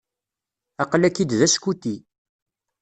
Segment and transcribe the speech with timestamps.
[0.83, 1.95] Aql-ak-id d askuti.